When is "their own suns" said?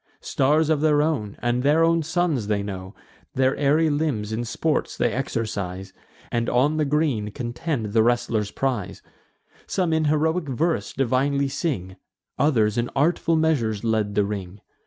1.61-2.47